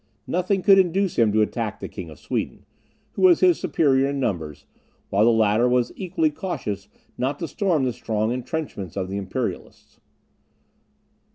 [0.25, 2.65] Nothing could induce him to attack the King of Sweden,
[3.11, 4.65] who was his superior in numbers,
[5.11, 6.87] while the latter was equally cautious
[7.19, 9.99] not to storm the strong entrenchments of the Imperialists.